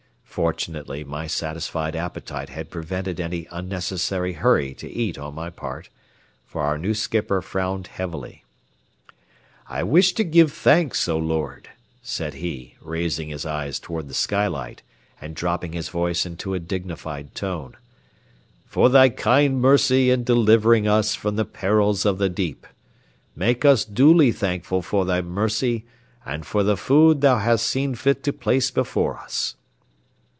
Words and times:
Fortunately, 0.31 1.03
my 1.03 1.27
satisfied 1.27 1.93
appetite 1.93 2.47
had 2.47 2.69
prevented 2.69 3.19
any 3.19 3.49
unnecessary 3.51 4.31
hurry 4.31 4.73
to 4.75 4.89
eat 4.89 5.17
on 5.17 5.35
my 5.35 5.49
part, 5.49 5.89
for 6.45 6.61
our 6.63 6.77
new 6.77 6.93
skipper 6.93 7.41
frowned 7.41 7.87
heavily. 7.87 8.45
"I 9.67 9.83
wish 9.83 10.13
to 10.13 10.23
give 10.23 10.53
thanks, 10.53 11.05
O 11.09 11.17
Lord," 11.17 11.67
said 12.01 12.35
he, 12.35 12.75
raising 12.79 13.27
his 13.27 13.45
eyes 13.45 13.77
toward 13.77 14.07
the 14.07 14.13
skylight 14.13 14.83
and 15.19 15.35
dropping 15.35 15.73
his 15.73 15.89
voice 15.89 16.25
into 16.25 16.53
a 16.53 16.59
dignified 16.59 17.35
tone, 17.35 17.75
"for 18.65 18.87
thy 18.89 19.09
kind 19.09 19.59
mercy 19.59 20.11
in 20.11 20.23
delivering 20.23 20.87
us 20.87 21.13
from 21.13 21.35
the 21.35 21.43
perils 21.43 22.05
of 22.05 22.19
the 22.19 22.29
deep. 22.29 22.65
Make 23.35 23.65
us 23.65 23.83
duly 23.83 24.31
thankful 24.31 24.81
for 24.81 25.03
thy 25.03 25.19
mercy 25.21 25.83
and 26.25 26.45
for 26.45 26.63
the 26.63 26.77
food 26.77 27.19
thou 27.19 27.39
hast 27.39 27.67
seen 27.67 27.95
fit 27.95 28.23
to 28.23 28.31
place 28.31 28.71
before 28.71 29.17
us." 29.17 29.55